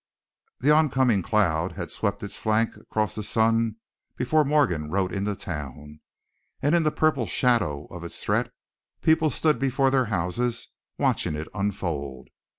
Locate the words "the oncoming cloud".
0.61-1.73